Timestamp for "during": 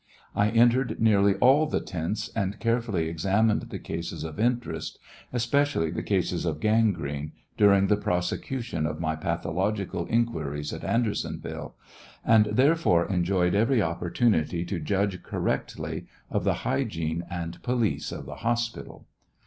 7.55-7.85